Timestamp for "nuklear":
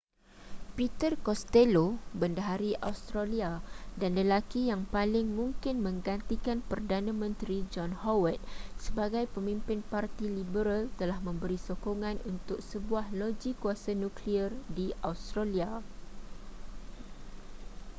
14.03-14.49